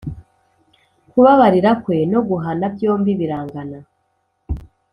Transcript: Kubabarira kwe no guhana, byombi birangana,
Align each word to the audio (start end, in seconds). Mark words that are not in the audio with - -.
Kubabarira 1.09 1.71
kwe 1.83 1.97
no 2.11 2.19
guhana, 2.27 2.65
byombi 2.75 3.11
birangana, 3.19 3.79